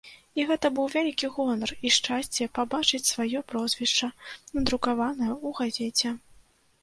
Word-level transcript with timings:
І 0.39 0.43
гэта 0.49 0.69
быў 0.77 0.87
вялікі 0.93 1.27
гонар, 1.35 1.73
і 1.87 1.91
шчасце 1.97 2.47
пабачыць 2.59 3.01
сваё 3.09 3.43
прозвішча, 3.53 4.09
надрукаванае 4.57 5.31
ў 5.35 5.53
газеце. 5.61 6.09